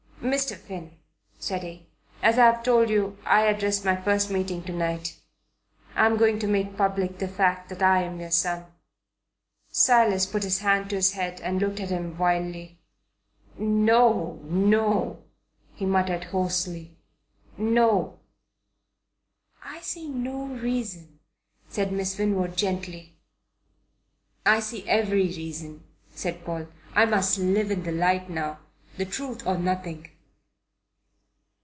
[0.21, 0.55] "Mr.
[0.55, 0.99] Finn,"
[1.39, 1.87] said he,
[2.21, 5.19] "as I've told you, I address my first meeting to night.
[5.95, 8.67] I am going to make public the fact that I'm your son."
[9.71, 12.77] Silas put his hand to his head and looked at him wildly.
[13.57, 15.23] "No, no,"
[15.73, 16.95] he muttered hoarsely
[17.57, 18.19] "no."
[19.65, 21.19] "I see no reason,"
[21.67, 23.17] said Miss Winwood gently.
[24.45, 25.83] "I see every reason,"
[26.13, 26.67] said Paul.
[26.93, 28.59] "I must live in the light now.
[28.97, 30.09] The truth or nothing."